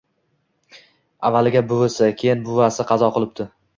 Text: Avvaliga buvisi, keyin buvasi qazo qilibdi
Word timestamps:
Avvaliga 1.29 1.63
buvisi, 1.73 2.07
keyin 2.23 2.43
buvasi 2.49 2.87
qazo 2.93 3.11
qilibdi 3.19 3.47